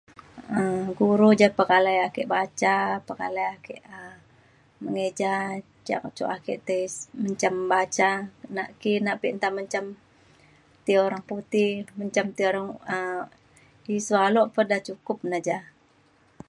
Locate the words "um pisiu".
12.95-14.15